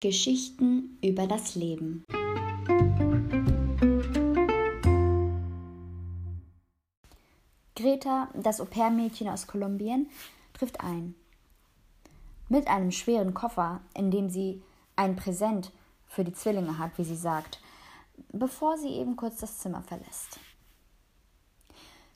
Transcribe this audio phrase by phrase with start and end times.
[0.00, 2.04] Geschichten über das Leben.
[7.74, 10.08] Greta, das Au-pair-Mädchen aus Kolumbien,
[10.52, 11.16] trifft ein.
[12.48, 14.62] Mit einem schweren Koffer, in dem sie
[14.94, 15.72] ein Präsent
[16.06, 17.60] für die Zwillinge hat, wie sie sagt,
[18.30, 20.38] bevor sie eben kurz das Zimmer verlässt.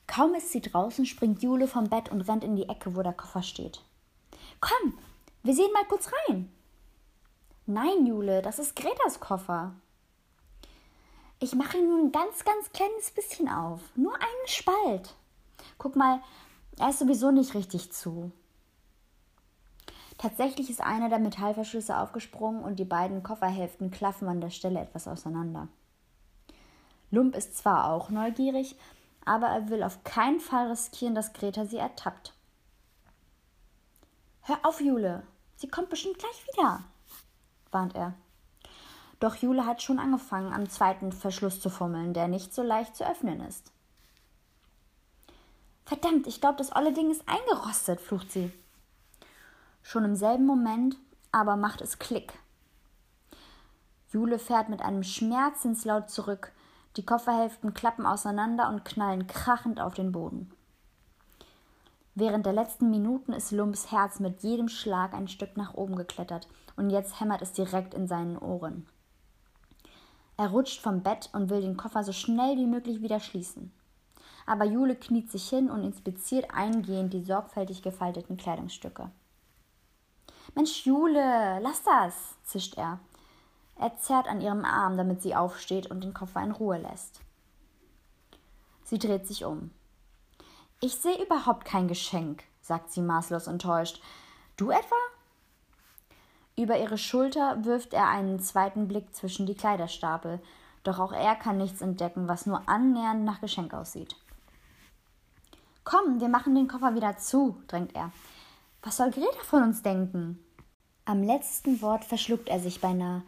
[0.07, 3.11] Kaum ist sie draußen, springt Jule vom Bett und rennt in die Ecke, wo der
[3.11, 3.81] Koffer steht.
[4.61, 4.97] Komm,
[5.43, 6.49] wir sehen mal kurz rein,
[7.65, 9.73] Nein, Jule, das ist Gretas Koffer.
[11.39, 13.79] Ich mache ihn nur ein ganz, ganz kleines bisschen auf.
[13.95, 15.15] Nur einen Spalt.
[15.77, 16.21] Guck mal,
[16.77, 18.33] er ist sowieso nicht richtig zu.
[20.17, 25.07] Tatsächlich ist einer der Metallverschlüsse aufgesprungen und die beiden Kofferhälften klaffen an der Stelle etwas
[25.07, 25.69] auseinander.
[27.11, 28.77] Lump ist zwar auch neugierig,
[29.23, 32.33] aber er will auf keinen Fall riskieren, dass Greta sie ertappt.
[34.41, 35.23] Hör auf, Jule,
[35.55, 36.83] sie kommt bestimmt gleich wieder
[37.73, 38.13] warnt er.
[39.19, 43.09] Doch Jule hat schon angefangen, am zweiten Verschluss zu fummeln, der nicht so leicht zu
[43.09, 43.71] öffnen ist.
[45.85, 48.51] Verdammt, ich glaube, das olle Ding ist eingerostet, flucht sie.
[49.81, 50.97] Schon im selben Moment
[51.31, 52.33] aber macht es Klick.
[54.11, 56.51] Jule fährt mit einem Schmerzenslaut zurück,
[56.95, 60.51] die Kofferhälften klappen auseinander und knallen krachend auf den Boden.
[62.15, 66.47] Während der letzten Minuten ist Lumps Herz mit jedem Schlag ein Stück nach oben geklettert
[66.75, 68.87] und jetzt hämmert es direkt in seinen Ohren.
[70.37, 73.71] Er rutscht vom Bett und will den Koffer so schnell wie möglich wieder schließen.
[74.45, 79.09] Aber Jule kniet sich hin und inspiziert eingehend die sorgfältig gefalteten Kleidungsstücke.
[80.55, 82.99] Mensch, Jule, lass das, zischt er.
[83.75, 87.21] Er zerrt an ihrem Arm, damit sie aufsteht und den Koffer in Ruhe lässt.
[88.83, 89.71] Sie dreht sich um.
[90.83, 94.01] Ich sehe überhaupt kein Geschenk, sagt sie maßlos enttäuscht.
[94.57, 94.97] Du etwa?
[96.57, 100.41] Über ihre Schulter wirft er einen zweiten Blick zwischen die Kleiderstapel,
[100.83, 104.17] doch auch er kann nichts entdecken, was nur annähernd nach Geschenk aussieht.
[105.85, 108.11] Komm, wir machen den Koffer wieder zu, drängt er.
[108.81, 110.37] Was soll Greta von uns denken?
[111.05, 113.23] Am letzten Wort verschluckt er sich beinahe,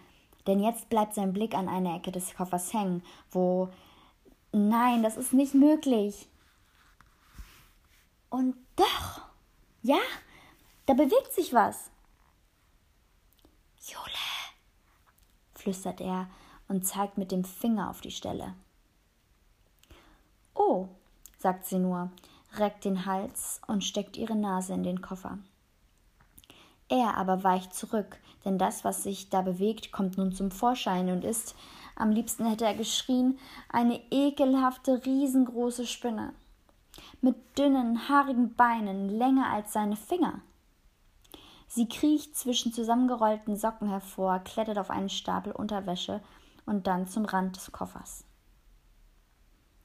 [0.45, 3.01] denn jetzt bleibt sein Blick an einer Ecke des Koffers hängen,
[3.31, 3.69] wo
[4.51, 6.27] Nein, das ist nicht möglich.
[8.35, 9.22] Und doch,
[9.81, 10.01] ja,
[10.88, 11.90] da bewegt sich was.
[13.79, 14.03] Jule,
[15.53, 16.28] flüstert er
[16.68, 18.53] und zeigt mit dem Finger auf die Stelle.
[20.53, 20.90] Oh,
[21.38, 22.12] sagt sie nur,
[22.57, 25.40] reckt den Hals und steckt ihre Nase in den Koffer.
[26.90, 31.23] Er aber weicht zurück, denn das, was sich da bewegt, kommt nun zum Vorschein und
[31.23, 31.56] ist,
[31.96, 36.34] am liebsten hätte er geschrien, eine ekelhafte, riesengroße Spinne
[37.21, 40.41] mit dünnen, haarigen Beinen, länger als seine Finger.
[41.67, 46.21] Sie kriecht zwischen zusammengerollten Socken hervor, klettert auf einen Stapel Unterwäsche
[46.65, 48.23] und dann zum Rand des Koffers.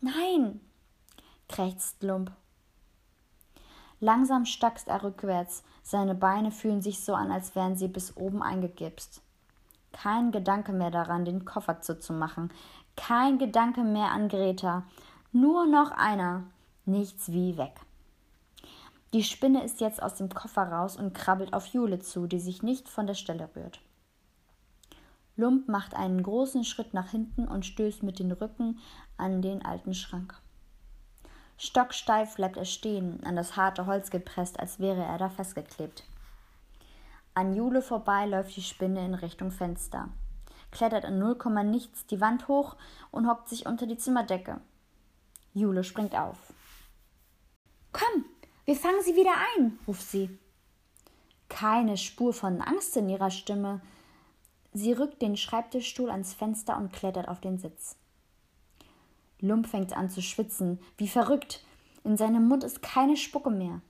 [0.00, 0.60] Nein,
[1.48, 2.32] krächzt Lump.
[3.98, 8.42] Langsam stackst er rückwärts, seine Beine fühlen sich so an, als wären sie bis oben
[8.42, 9.20] eingegipst.
[9.92, 12.50] Kein Gedanke mehr daran, den Koffer zuzumachen,
[12.96, 14.84] kein Gedanke mehr an Greta,
[15.32, 16.44] nur noch einer,
[16.86, 17.74] nichts wie weg.
[19.12, 22.62] Die Spinne ist jetzt aus dem Koffer raus und krabbelt auf Jule zu, die sich
[22.62, 23.80] nicht von der Stelle rührt.
[25.36, 28.78] Lump macht einen großen Schritt nach hinten und stößt mit dem Rücken
[29.16, 30.40] an den alten Schrank.
[31.56, 36.04] Stocksteif bleibt er stehen, an das harte Holz gepresst, als wäre er da festgeklebt.
[37.34, 40.08] An Jule vorbei läuft die Spinne in Richtung Fenster,
[40.70, 42.76] klettert null Komma nichts die Wand hoch
[43.10, 44.60] und hockt sich unter die Zimmerdecke.
[45.52, 46.38] Jule springt auf.
[47.92, 48.24] Komm,
[48.64, 50.30] wir fangen sie wieder ein, ruft sie.
[51.48, 53.80] Keine Spur von Angst in ihrer Stimme.
[54.72, 57.96] Sie rückt den Schreibtischstuhl ans Fenster und klettert auf den Sitz.
[59.40, 61.64] Lump fängt an zu schwitzen, wie verrückt.
[62.04, 63.80] In seinem Mund ist keine Spucke mehr.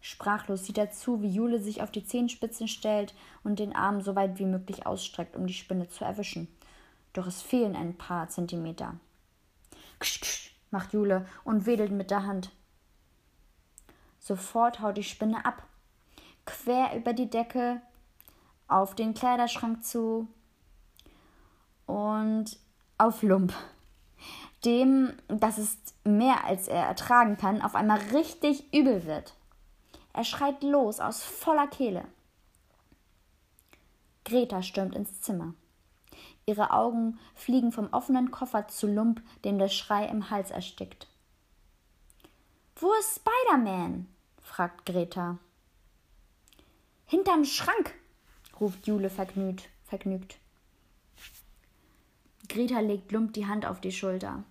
[0.00, 4.14] Sprachlos sieht er zu, wie Jule sich auf die Zehenspitzen stellt und den Arm so
[4.14, 6.48] weit wie möglich ausstreckt, um die Spinne zu erwischen.
[7.12, 8.94] Doch es fehlen ein paar Zentimeter.
[9.98, 12.52] Ksch, ksch, macht Jule und wedelt mit der Hand.
[14.28, 15.62] Sofort haut die Spinne ab.
[16.44, 17.80] Quer über die Decke,
[18.68, 20.28] auf den Kleiderschrank zu
[21.86, 22.58] und
[22.98, 23.54] auf Lump.
[24.66, 29.32] Dem, das ist mehr als er ertragen kann, auf einmal richtig übel wird.
[30.12, 32.04] Er schreit los aus voller Kehle.
[34.26, 35.54] Greta stürmt ins Zimmer.
[36.44, 41.06] Ihre Augen fliegen vom offenen Koffer zu Lump, dem der Schrei im Hals erstickt.
[42.76, 44.06] Wo ist Spider-Man?
[44.48, 45.38] Fragt Greta.
[47.04, 47.94] Hinterm Schrank,
[48.58, 49.68] ruft Jule vergnügt.
[49.84, 50.38] vergnügt.
[52.48, 54.42] Greta legt Lump die Hand auf die Schulter.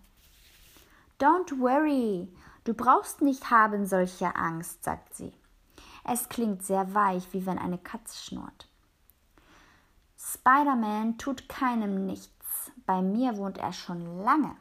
[1.19, 2.27] Don't worry,
[2.63, 5.33] du brauchst nicht haben solche Angst, sagt sie.
[6.03, 8.69] Es klingt sehr weich, wie wenn eine Katze schnurrt.
[10.17, 12.71] Spider-Man tut keinem nichts.
[12.85, 14.55] Bei mir wohnt er schon lange.